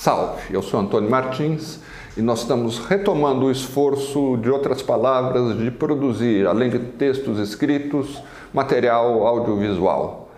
[0.00, 1.80] Salve, eu sou Antônio Martins
[2.16, 8.22] e nós estamos retomando o esforço, de outras palavras, de produzir, além de textos escritos,
[8.54, 10.30] material audiovisual,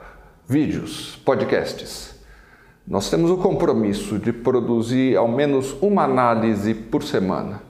[0.49, 2.15] vídeos, podcasts.
[2.89, 7.61] Nós temos o compromisso de produzir ao menos uma análise por semana.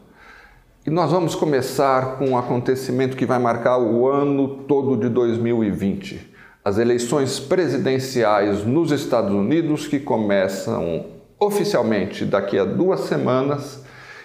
[0.87, 6.35] E nós vamos começar com um acontecimento que vai marcar o ano todo de 2020.
[6.65, 13.83] As eleições presidenciais nos Estados Unidos, que começam oficialmente daqui a duas semanas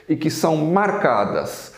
[0.08, 1.74] e que são marcadas,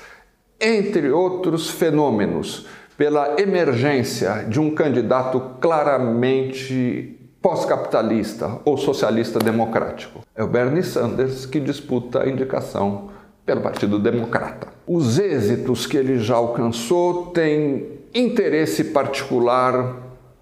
[0.59, 2.65] entre outros fenômenos,
[2.97, 10.21] pela emergência de um candidato claramente pós-capitalista ou socialista democrático.
[10.35, 13.09] É o Bernie Sanders que disputa a indicação
[13.45, 14.67] pelo Partido Democrata.
[14.87, 19.95] Os êxitos que ele já alcançou têm interesse particular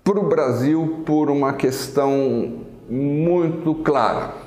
[0.04, 4.45] para o Brasil por uma questão muito clara.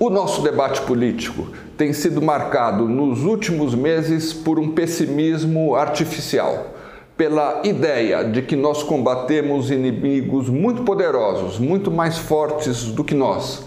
[0.00, 6.68] O nosso debate político tem sido marcado nos últimos meses por um pessimismo artificial,
[7.16, 13.66] pela ideia de que nós combatemos inimigos muito poderosos, muito mais fortes do que nós.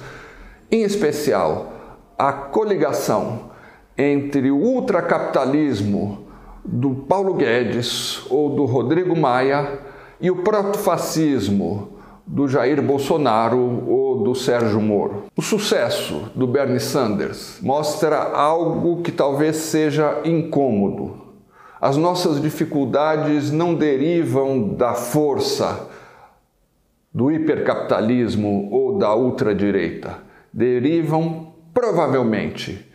[0.72, 1.74] Em especial,
[2.18, 3.52] a coligação
[3.98, 6.28] entre o ultracapitalismo
[6.64, 9.82] do Paulo Guedes ou do Rodrigo Maia
[10.22, 11.90] e o protofascismo
[12.26, 13.60] do Jair Bolsonaro
[14.22, 15.24] do Sérgio Moro.
[15.36, 21.20] O sucesso do Bernie Sanders mostra algo que talvez seja incômodo.
[21.80, 25.90] As nossas dificuldades não derivam da força
[27.14, 30.20] do hipercapitalismo ou da ultradireita,
[30.54, 32.88] derivam provavelmente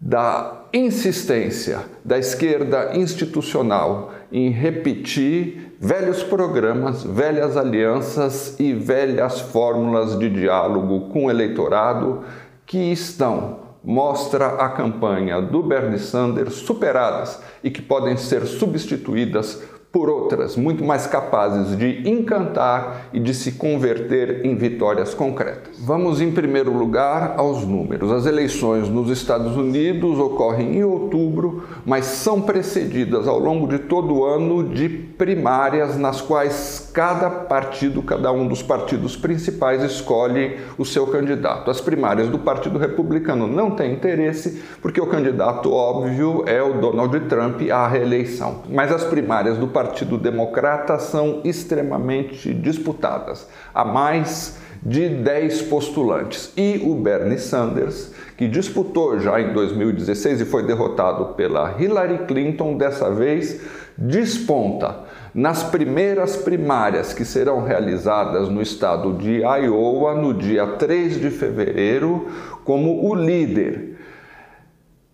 [0.00, 10.28] da insistência da esquerda institucional em repetir velhos programas, velhas alianças e velhas fórmulas de
[10.28, 12.22] diálogo com o eleitorado
[12.66, 20.08] que estão, mostra a campanha do Bernie Sanders, superadas e que podem ser substituídas por
[20.08, 25.78] outras muito mais capazes de encantar e de se converter em vitórias concretas.
[25.80, 28.12] Vamos, em primeiro lugar, aos números.
[28.12, 34.14] As eleições nos Estados Unidos ocorrem em outubro, mas são precedidas ao longo de todo
[34.14, 40.84] o ano de primárias nas quais cada partido, cada um dos partidos principais, escolhe o
[40.84, 41.70] seu candidato.
[41.70, 47.18] As primárias do Partido Republicano não têm interesse, porque o candidato óbvio é o Donald
[47.20, 48.62] Trump à reeleição.
[48.68, 49.79] Mas as primárias do Partido
[50.18, 53.48] Democrata são extremamente disputadas.
[53.74, 56.52] Há mais de 10 postulantes.
[56.56, 62.76] E o Bernie Sanders, que disputou já em 2016 e foi derrotado pela Hillary Clinton,
[62.76, 63.60] dessa vez
[63.96, 65.00] desponta
[65.34, 72.28] nas primeiras primárias que serão realizadas no estado de Iowa no dia 3 de fevereiro
[72.64, 73.98] como o líder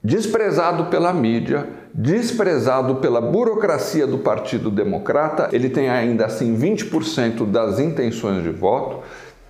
[0.06, 1.66] desprezado pela mídia,
[1.98, 8.98] desprezado pela burocracia do Partido Democrata, ele tem ainda assim 20% das intenções de voto,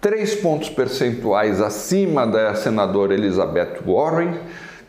[0.00, 4.38] três pontos percentuais acima da senadora Elizabeth Warren,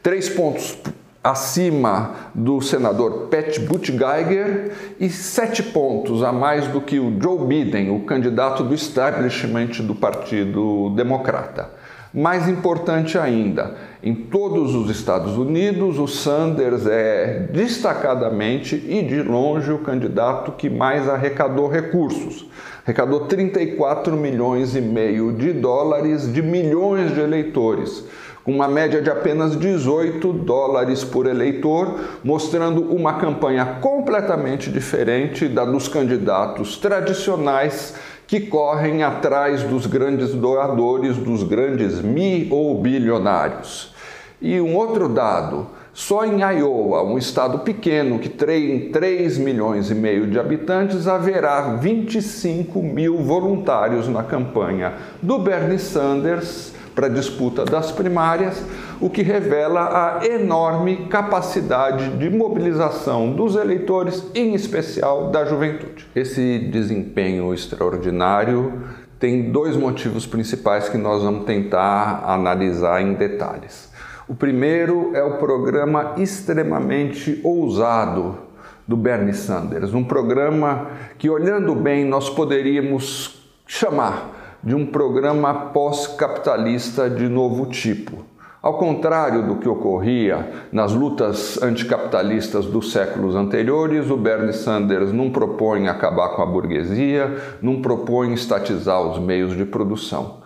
[0.04, 0.78] três pontos
[1.24, 7.90] acima do senador Pat Buttigieg e sete pontos a mais do que o Joe Biden,
[7.90, 11.72] o candidato do establishment do Partido Democrata.
[12.14, 19.72] Mais importante ainda, em todos os Estados Unidos, o Sanders é destacadamente e de longe
[19.72, 22.48] o candidato que mais arrecadou recursos.
[22.86, 28.06] Arrecadou 34 milhões e meio de dólares de milhões de eleitores,
[28.46, 35.66] com uma média de apenas 18 dólares por eleitor, mostrando uma campanha completamente diferente da
[35.66, 37.94] dos candidatos tradicionais
[38.28, 43.96] que correm atrás dos grandes doadores, dos grandes mi ou bilionários.
[44.42, 49.96] E um outro dado, só em Iowa, um estado pequeno que tem 3 milhões e
[49.96, 57.64] meio de habitantes, haverá 25 mil voluntários na campanha do Bernie Sanders para a disputa
[57.64, 58.60] das primárias,
[59.00, 66.08] o que revela a enorme capacidade de mobilização dos eleitores, em especial da juventude.
[66.16, 68.82] Esse desempenho extraordinário
[69.20, 73.92] tem dois motivos principais que nós vamos tentar analisar em detalhes.
[74.28, 78.40] O primeiro é o programa extremamente ousado
[78.88, 80.88] do Bernie Sanders, um programa
[81.20, 84.37] que, olhando bem, nós poderíamos chamar
[84.68, 88.26] de um programa pós-capitalista de novo tipo.
[88.62, 95.30] Ao contrário do que ocorria nas lutas anticapitalistas dos séculos anteriores, o Bernie Sanders não
[95.30, 100.40] propõe acabar com a burguesia, não propõe estatizar os meios de produção.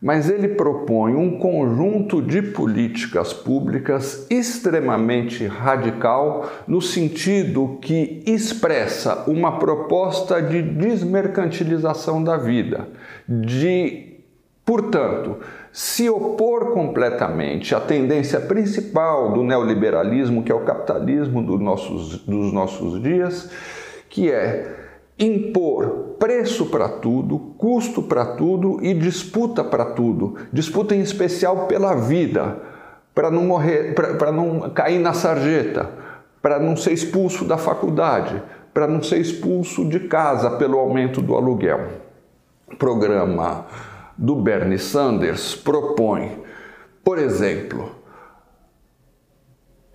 [0.00, 9.58] Mas ele propõe um conjunto de políticas públicas extremamente radical, no sentido que expressa uma
[9.58, 12.88] proposta de desmercantilização da vida,
[13.28, 14.20] de,
[14.64, 15.38] portanto,
[15.72, 22.52] se opor completamente à tendência principal do neoliberalismo, que é o capitalismo dos nossos, dos
[22.52, 23.50] nossos dias,
[24.08, 24.77] que é
[25.18, 30.36] impor preço para tudo, custo para tudo e disputa para tudo.
[30.52, 32.58] Disputa em especial pela vida,
[33.14, 35.90] para não morrer, para não cair na sarjeta,
[36.40, 38.42] para não ser expulso da faculdade,
[38.72, 41.80] para não ser expulso de casa pelo aumento do aluguel.
[42.70, 43.66] O programa
[44.16, 46.42] do Bernie Sanders propõe,
[47.02, 47.97] por exemplo,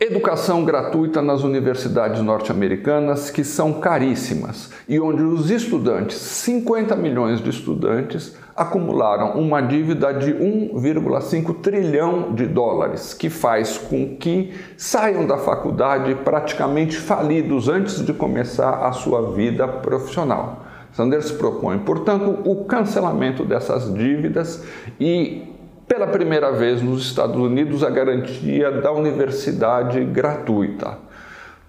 [0.06, 7.50] Educação gratuita nas universidades norte-americanas, que são caríssimas e onde os estudantes, 50 milhões de
[7.50, 15.38] estudantes, acumularam uma dívida de 1,5 trilhão de dólares, que faz com que saiam da
[15.38, 20.66] faculdade praticamente falidos antes de começar a sua vida profissional.
[20.92, 24.66] Sanders propõe, portanto, o cancelamento dessas dívidas
[25.00, 25.53] e
[25.88, 30.98] pela primeira vez nos Estados Unidos, a garantia da universidade gratuita.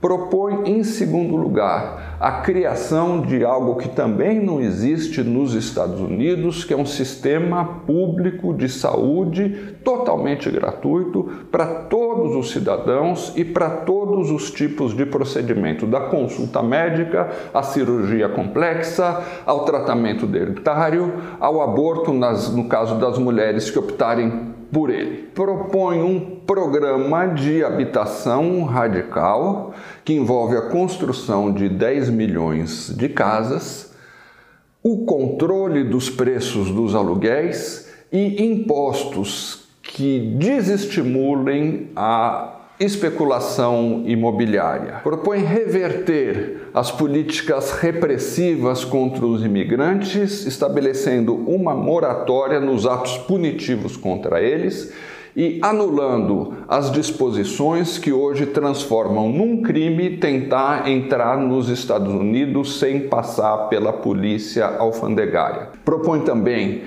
[0.05, 6.63] Propõe, em segundo lugar, a criação de algo que também não existe nos Estados Unidos,
[6.63, 13.71] que é um sistema público de saúde totalmente gratuito para todos os cidadãos e para
[13.71, 21.63] todos os tipos de procedimento, da consulta médica à cirurgia complexa, ao tratamento dentário, ao
[21.63, 25.29] aborto, nas, no caso das mulheres que optarem por ele.
[25.33, 29.73] Propõe um programa de habitação radical
[30.05, 33.95] que envolve a construção de 10 milhões de casas,
[34.83, 45.01] o controle dos preços dos aluguéis e impostos que desestimulem a especulação imobiliária.
[45.03, 54.43] Propõe reverter as políticas repressivas contra os imigrantes, estabelecendo uma moratória nos atos punitivos contra
[54.43, 54.93] eles
[55.37, 63.09] e anulando as disposições que hoje transformam num crime tentar entrar nos Estados Unidos sem
[63.09, 65.71] passar pela polícia alfandegária.
[65.85, 66.83] Propõe também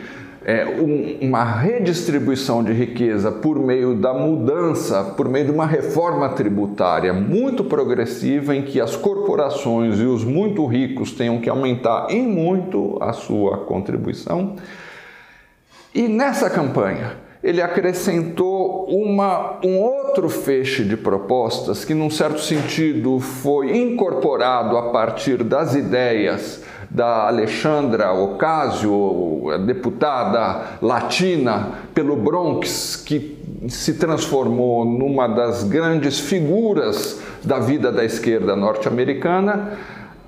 [0.47, 6.29] é, um, uma redistribuição de riqueza por meio da mudança, por meio de uma reforma
[6.29, 12.25] tributária muito progressiva, em que as corporações e os muito ricos tenham que aumentar em
[12.25, 14.55] muito a sua contribuição.
[15.93, 23.19] E nessa campanha, ele acrescentou uma, um outro feixe de propostas que, num certo sentido,
[23.19, 26.63] foi incorporado a partir das ideias
[26.97, 33.37] da Alexandra Ocasio, deputada latina pelo Bronx, que
[33.69, 39.77] se transformou numa das grandes figuras da vida da esquerda norte-americana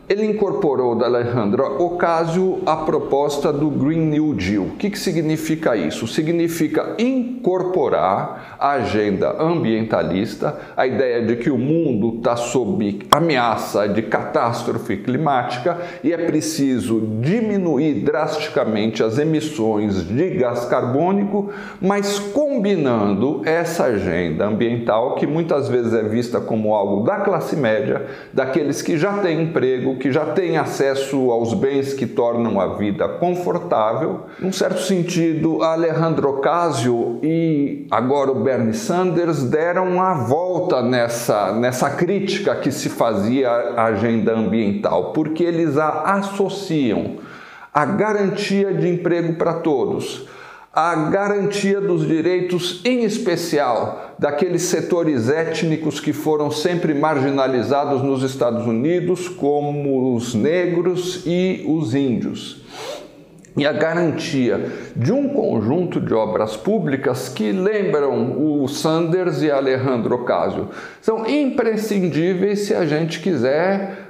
[0.10, 4.64] ele incorporou da Alejandro Ocasio a proposta do Green New Deal.
[4.64, 6.08] O que, que significa isso?
[6.08, 14.02] Significa incorporar a agenda ambientalista, a ideia de que o mundo está sob ameaça de
[14.02, 23.84] catástrofe climática e é preciso diminuir drasticamente as emissões de gás carbônico, mas combinando essa
[23.84, 29.20] agenda ambiental, que muitas vezes é vista como algo da classe média, daqueles que já
[29.20, 34.22] têm emprego, que já têm acesso aos bens que tornam a vida confortável.
[34.40, 41.90] Num certo sentido, Alejandro Ocasio e agora o Bernie Sanders deram a volta nessa, nessa
[41.90, 47.18] crítica que se fazia à agenda ambiental, porque eles a associam
[47.74, 50.28] à garantia de emprego para todos
[50.82, 58.66] a garantia dos direitos, em especial daqueles setores étnicos que foram sempre marginalizados nos Estados
[58.66, 62.62] Unidos, como os negros e os índios.
[63.58, 70.16] E a garantia de um conjunto de obras públicas que lembram o Sanders e Alejandro
[70.16, 70.70] Ocasio.
[71.02, 74.09] São imprescindíveis se a gente quiser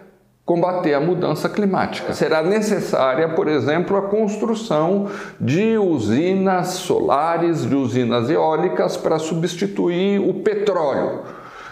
[0.49, 2.11] combater a mudança climática.
[2.11, 5.05] Será necessária, por exemplo, a construção
[5.39, 11.21] de usinas solares, de usinas eólicas para substituir o petróleo.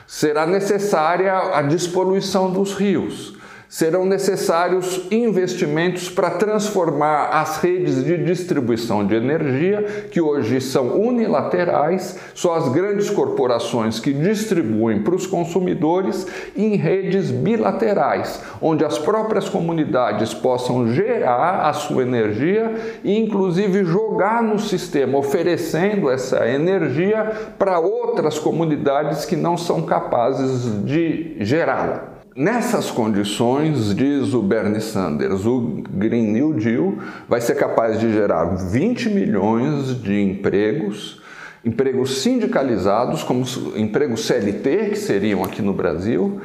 [0.05, 3.37] Será necessária a despoluição dos rios.
[3.70, 12.18] Serão necessários investimentos para transformar as redes de distribuição de energia, que hoje são unilaterais,
[12.34, 19.50] só as grandes corporações que distribuem para os consumidores, em redes bilaterais, onde as próprias
[19.50, 27.80] comunidades possam gerar a sua energia e, inclusive, jogar no sistema, oferecendo essa energia para
[27.80, 32.07] outras comunidades que não são capazes de gerá-la.
[32.38, 36.94] Nessas condições, diz o Bernie Sanders, o Green New Deal
[37.27, 41.20] vai ser capaz de gerar 20 milhões de empregos,
[41.65, 43.44] empregos sindicalizados, como
[43.75, 46.39] empregos CLT, que seriam aqui no Brasil,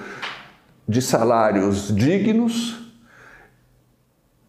[0.89, 2.79] de salários dignos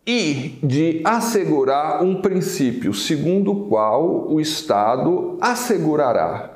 [0.07, 6.53] e de assegurar um princípio segundo o qual o Estado assegurará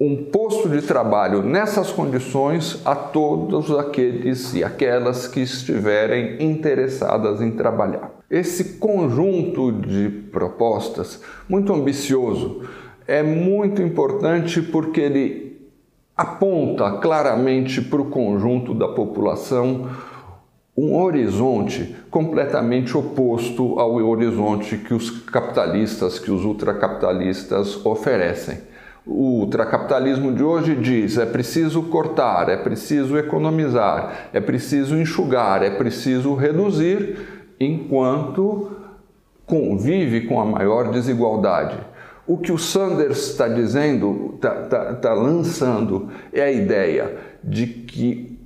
[0.00, 7.50] um posto de trabalho nessas condições a todos aqueles e aquelas que estiverem interessadas em
[7.50, 8.12] trabalhar.
[8.30, 12.62] Esse conjunto de propostas, muito ambicioso,
[13.08, 15.68] é muito importante porque ele
[16.16, 19.90] aponta claramente para o conjunto da população
[20.76, 28.67] um horizonte completamente oposto ao horizonte que os capitalistas, que os ultracapitalistas oferecem.
[29.10, 35.70] O ultracapitalismo de hoje diz: é preciso cortar, é preciso economizar, é preciso enxugar, é
[35.70, 37.16] preciso reduzir,
[37.58, 38.70] enquanto
[39.46, 41.78] convive com a maior desigualdade.
[42.26, 48.38] O que o Sanders está dizendo, está tá, tá lançando, é a ideia de que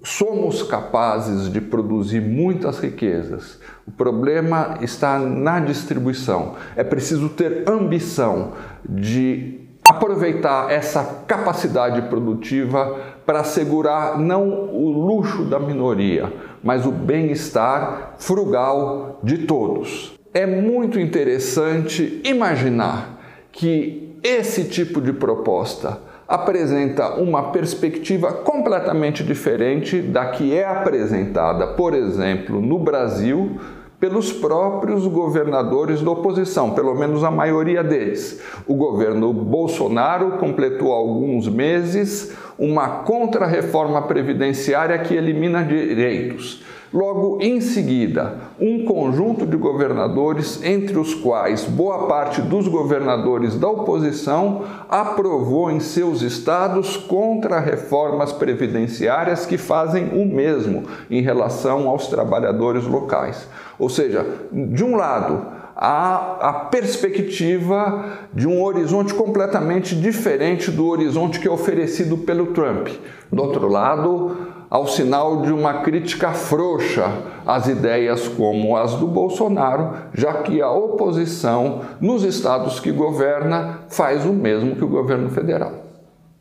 [0.00, 3.58] somos capazes de produzir muitas riquezas.
[3.84, 6.54] O problema está na distribuição.
[6.76, 8.52] É preciso ter ambição
[8.88, 9.63] de
[9.94, 16.32] aproveitar essa capacidade produtiva para assegurar não o luxo da minoria,
[16.62, 20.14] mas o bem-estar frugal de todos.
[20.32, 23.20] É muito interessante imaginar
[23.52, 31.94] que esse tipo de proposta apresenta uma perspectiva completamente diferente da que é apresentada, por
[31.94, 33.60] exemplo, no Brasil
[33.98, 38.40] pelos próprios governadores da oposição, pelo menos a maioria deles.
[38.66, 46.62] O governo Bolsonaro completou há alguns meses uma contra-reforma previdenciária que elimina direitos.
[46.94, 53.68] Logo em seguida, um conjunto de governadores, entre os quais boa parte dos governadores da
[53.68, 62.84] oposição, aprovou em seus estados contra-reformas previdenciárias que fazem o mesmo em relação aos trabalhadores
[62.84, 63.48] locais.
[63.78, 71.40] Ou seja, de um lado, há a perspectiva de um horizonte completamente diferente do horizonte
[71.40, 72.88] que é oferecido pelo Trump.
[73.32, 74.36] Do outro lado,
[74.70, 77.04] ao sinal de uma crítica frouxa
[77.46, 84.24] às ideias como as do Bolsonaro, já que a oposição nos estados que governa faz
[84.24, 85.83] o mesmo que o governo federal.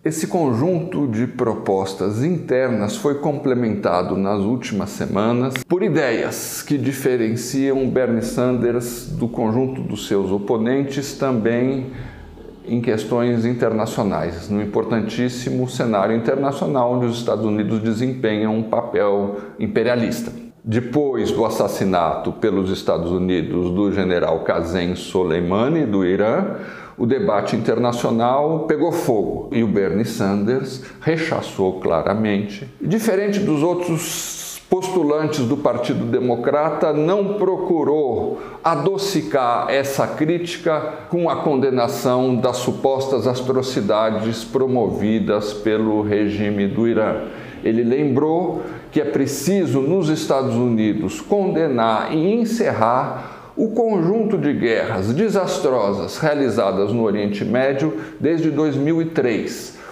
[0.06, 8.22] Esse conjunto de propostas internas foi complementado nas últimas semanas por ideias que diferenciam Bernie
[8.22, 11.92] Sanders do conjunto dos seus oponentes também
[12.68, 20.34] em questões internacionais, no importantíssimo cenário internacional onde os Estados Unidos desempenham um papel imperialista.
[20.66, 26.58] Depois do assassinato pelos Estados Unidos do general Qasem Soleimani do Irã,
[26.98, 32.68] o debate internacional pegou fogo e o Bernie Sanders rechaçou claramente.
[32.82, 42.36] Diferente dos outros postulantes do Partido Democrata, não procurou adocicar essa crítica com a condenação
[42.36, 47.26] das supostas atrocidades promovidas pelo regime do Irã.
[47.64, 55.14] Ele lembrou que é preciso, nos Estados Unidos, condenar e encerrar o conjunto de guerras
[55.14, 59.84] desastrosas realizadas no Oriente Médio desde 2003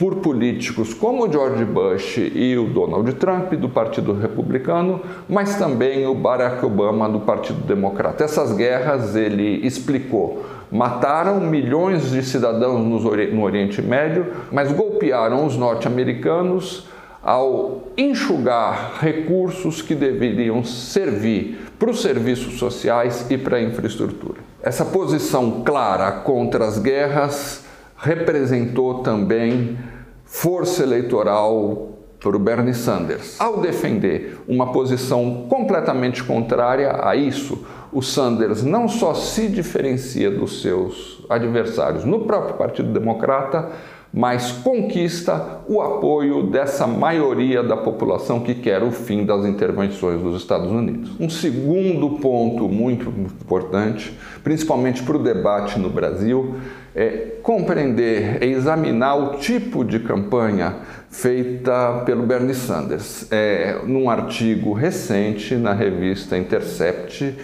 [0.00, 6.14] por políticos como George Bush e o Donald Trump do Partido Republicano, mas também o
[6.14, 8.24] Barack Obama do Partido Democrata.
[8.24, 16.88] Essas guerras, ele explicou, mataram milhões de cidadãos no Oriente Médio, mas golpearam os norte-americanos
[17.22, 24.40] ao enxugar recursos que deveriam servir para os serviços sociais e para a infraestrutura.
[24.62, 27.64] Essa posição clara contra as guerras
[27.96, 29.78] representou também
[30.24, 33.40] força eleitoral para o Bernie Sanders.
[33.40, 40.62] Ao defender uma posição completamente contrária a isso, o Sanders não só se diferencia dos
[40.62, 43.70] seus adversários no próprio Partido Democrata,
[44.12, 50.40] mas conquista o apoio dessa maioria da população que quer o fim das intervenções dos
[50.40, 51.12] Estados Unidos.
[51.20, 56.56] Um segundo ponto muito importante, principalmente para o debate no Brasil,
[56.94, 60.74] é compreender, é examinar o tipo de campanha
[61.08, 63.26] feita pelo Bernie Sanders.
[63.30, 67.36] É, num artigo recente na revista Intercept,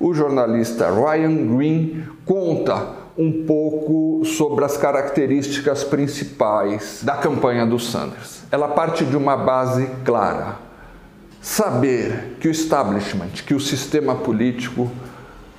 [0.00, 8.44] o jornalista Ryan Green conta um pouco sobre as características principais da campanha do Sanders.
[8.50, 10.56] Ela parte de uma base clara:
[11.42, 14.88] saber que o establishment, que o sistema político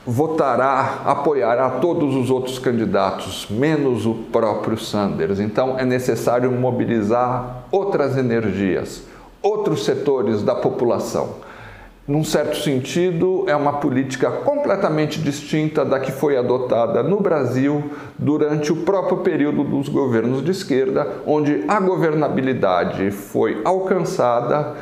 [0.08, 5.40] votará, apoiará todos os outros candidatos, menos o próprio Sanders.
[5.40, 9.04] Então é necessário mobilizar outras energias,
[9.42, 11.49] outros setores da população
[12.10, 17.84] num certo sentido, é uma política completamente distinta da que foi adotada no Brasil
[18.18, 24.74] durante o próprio período dos governos de esquerda, onde a governabilidade foi alcançada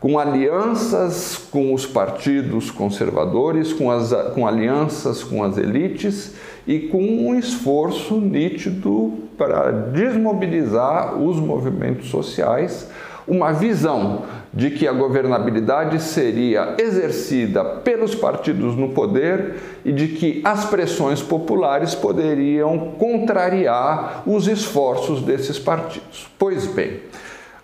[0.00, 6.34] com alianças com os partidos conservadores, com, as, com alianças com as elites
[6.66, 12.88] e com um esforço nítido para desmobilizar os movimentos sociais
[13.28, 14.22] uma visão
[14.52, 21.22] de que a governabilidade seria exercida pelos partidos no poder e de que as pressões
[21.22, 26.28] populares poderiam contrariar os esforços desses partidos.
[26.38, 27.00] Pois bem,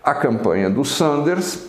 [0.02, 1.66] a campanha do Sanders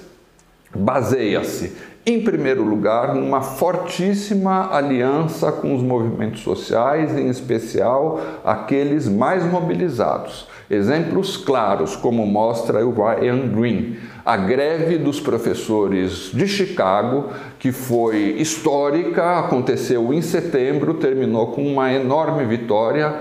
[0.75, 1.73] baseia-se
[2.07, 10.47] em primeiro lugar, numa fortíssima aliança com os movimentos sociais, em especial aqueles mais mobilizados.
[10.69, 13.97] Exemplos claros, como mostra o Ryan Green,
[14.27, 21.93] a greve dos professores de Chicago, que foi histórica, aconteceu em setembro, terminou com uma
[21.93, 23.15] enorme vitória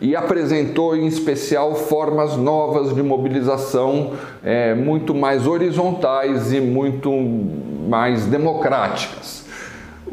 [0.00, 4.12] e apresentou em especial formas novas de mobilização
[4.44, 7.10] é, muito mais horizontais e muito
[7.88, 9.41] mais democráticas.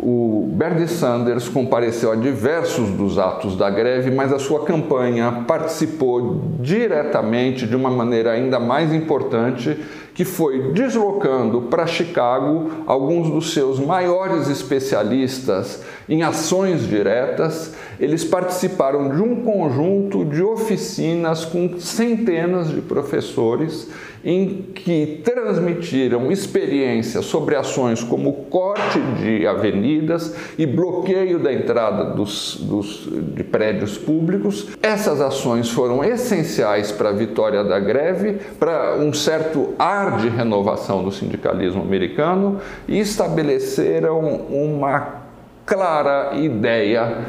[0.02, 6.42] O Bernie Sanders compareceu a diversos dos atos da greve, mas a sua campanha participou
[6.58, 9.78] diretamente, de uma maneira ainda mais importante,
[10.14, 17.74] que foi deslocando para Chicago alguns dos seus maiores especialistas em ações diretas.
[18.00, 23.90] Eles participaram de um conjunto de oficinas com centenas de professores
[24.24, 32.58] em que transmitiram experiências sobre ações como corte de avenidas e bloqueio da entrada dos,
[32.62, 34.68] dos, de prédios públicos.
[34.82, 41.04] Essas ações foram essenciais para a vitória da greve, para um certo ar de renovação
[41.04, 45.20] do sindicalismo americano e estabeleceram uma
[45.66, 47.26] clara ideia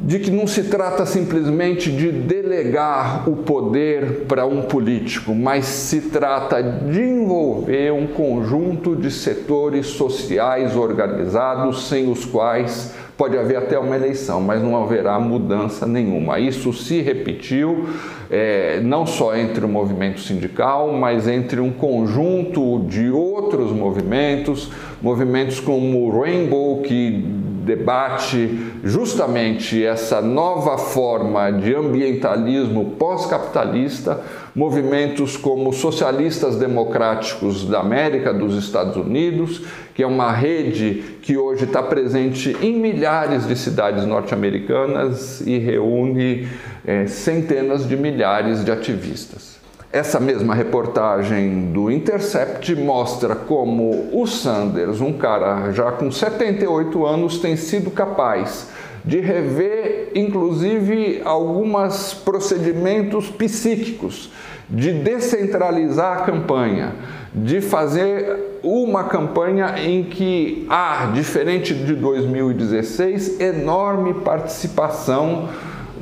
[0.00, 6.02] de que não se trata simplesmente de delegar o poder para um político, mas se
[6.02, 13.76] trata de envolver um conjunto de setores sociais organizados sem os quais pode haver até
[13.76, 16.38] uma eleição, mas não haverá mudança nenhuma.
[16.38, 17.88] Isso se repetiu
[18.30, 24.70] é, não só entre o movimento sindical, mas entre um conjunto de outros movimentos,
[25.02, 34.20] movimentos como o Rainbow, que debate justamente essa nova forma de ambientalismo pós-capitalista,
[34.54, 39.62] movimentos como Socialistas Democráticos da América, dos Estados Unidos,
[39.94, 46.48] que é uma rede que hoje está presente em milhares de cidades norte-americanas e reúne
[46.86, 49.57] é, centenas de milhares de ativistas.
[49.90, 57.38] Essa mesma reportagem do Intercept mostra como o Sanders, um cara já com 78 anos,
[57.38, 58.68] tem sido capaz
[59.02, 64.30] de rever, inclusive, alguns procedimentos psíquicos,
[64.68, 66.92] de descentralizar a campanha,
[67.34, 75.48] de fazer uma campanha em que há, diferente de 2016, enorme participação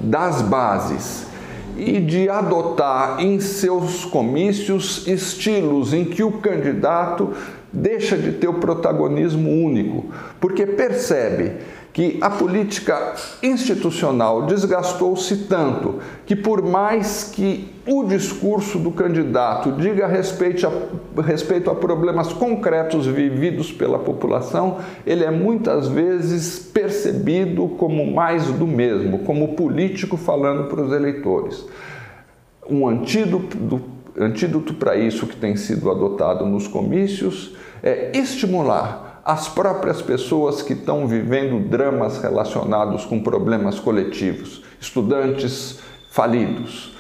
[0.03, 1.27] das bases
[1.77, 7.33] e de adotar em seus comícios estilos em que o candidato
[7.73, 10.07] deixa de ter o protagonismo único,
[10.41, 11.53] porque percebe
[11.97, 15.95] que a política institucional desgastou-se tanto
[16.27, 23.07] que, por mais que o discurso do candidato diga respeito a, respeito a problemas concretos
[23.07, 30.69] vividos pela população, ele é muitas vezes percebido como mais do mesmo, como político falando
[30.69, 31.67] para os eleitores.
[32.69, 33.81] Um antídoto,
[34.21, 40.73] antídoto para isso que tem sido adotado nos comícios é estimular as próprias pessoas que
[40.73, 46.95] estão vivendo dramas relacionados com problemas coletivos, estudantes falidos,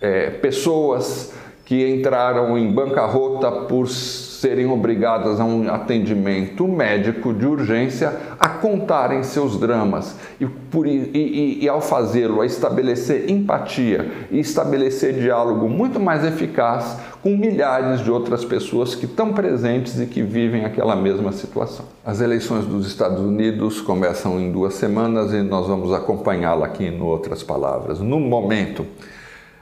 [0.00, 1.32] é, pessoas
[1.64, 9.22] que entraram em bancarrota por serem obrigadas a um atendimento médico de urgência a contarem
[9.22, 15.68] seus dramas e, por, e, e, e ao fazê-lo, a estabelecer empatia e estabelecer diálogo
[15.68, 20.94] muito mais eficaz com milhares de outras pessoas que estão presentes e que vivem aquela
[20.94, 21.84] mesma situação.
[22.04, 27.00] As eleições dos Estados Unidos começam em duas semanas e nós vamos acompanhá-la aqui em
[27.00, 28.00] outras palavras.
[28.00, 28.86] No momento,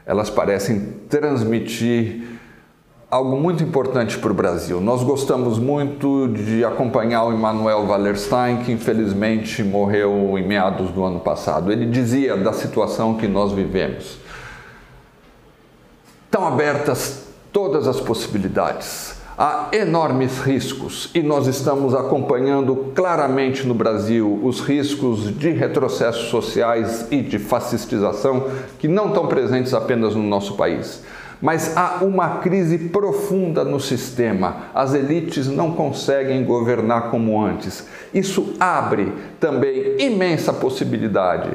[0.05, 2.36] elas parecem transmitir
[3.17, 4.79] algo muito importante para o Brasil.
[4.79, 11.19] Nós gostamos muito de acompanhar o Emmanuel Wallerstein, que infelizmente morreu em meados do ano
[11.19, 11.73] passado.
[11.73, 14.19] Ele dizia da situação que nós vivemos.
[16.27, 19.17] Estão abertas todas as possibilidades.
[19.39, 27.07] Há enormes riscos e nós estamos acompanhando claramente no Brasil os riscos de retrocessos sociais
[27.11, 28.49] e de fascistização
[28.79, 31.03] que não estão presentes apenas no nosso país.
[31.41, 34.69] Mas há uma crise profunda no sistema.
[34.75, 37.87] As elites não conseguem governar como antes.
[38.15, 41.51] Isso abre também imensa possibilidade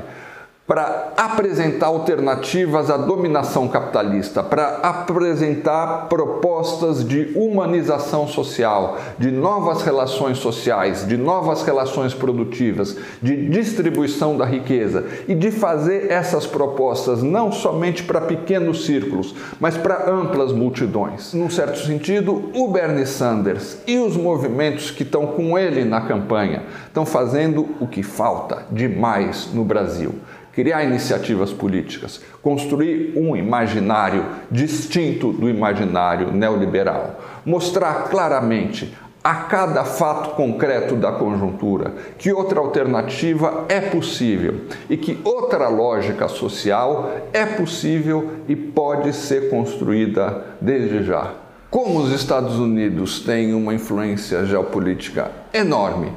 [0.71, 10.38] para apresentar alternativas à dominação capitalista, para apresentar propostas de humanização social, de novas relações
[10.38, 17.51] sociais, de novas relações produtivas, de distribuição da riqueza e de fazer essas propostas não
[17.51, 21.34] somente para pequenos círculos, mas para amplas multidões.
[21.34, 26.63] Num certo sentido, o Bernie Sanders e os movimentos que estão com ele na campanha
[26.88, 30.15] estão fazendo o que falta demais no Brasil
[30.54, 40.32] criar iniciativas políticas, construir um imaginário distinto do imaginário neoliberal, mostrar claramente a cada fato
[40.32, 48.32] concreto da conjuntura que outra alternativa é possível e que outra lógica social é possível
[48.48, 51.34] e pode ser construída desde já.
[51.70, 56.12] Como os Estados Unidos têm uma influência geopolítica enorme,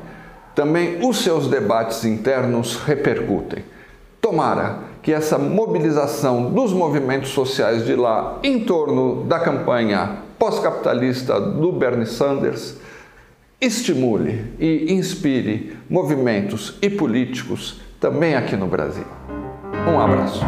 [0.54, 3.64] também os seus debates internos repercutem.
[4.24, 11.70] Tomara que essa mobilização dos movimentos sociais de lá em torno da campanha pós-capitalista do
[11.70, 12.78] Bernie Sanders
[13.60, 19.04] estimule e inspire movimentos e políticos também aqui no Brasil.
[19.86, 20.42] Um abraço.